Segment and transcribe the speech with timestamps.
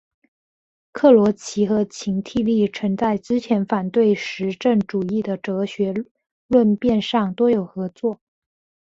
[0.93, 5.93] 克罗齐和秦梯利曾在之前反对实证主义的哲学
[6.47, 8.19] 论辩上多有合作。